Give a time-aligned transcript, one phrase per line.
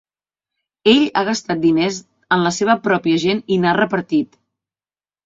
[0.93, 1.99] Ell ha gastat diners
[2.37, 4.39] en la seva pròpia gent i n'ha repartit.